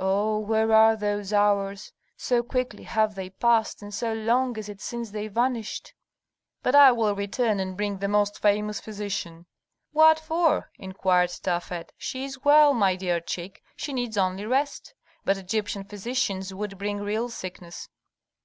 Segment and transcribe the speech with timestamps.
[0.00, 1.92] "Oh, where are those hours!
[2.16, 5.94] So quickly have they passed, and so long is it since they vanished."
[6.64, 9.46] "But I will return and bring the most famous physician."
[9.92, 11.92] "What for?" inquired Tafet.
[11.96, 14.94] "She is well, my dear chick she needs only rest.
[15.24, 17.88] But Egyptian physicians would bring real sickness."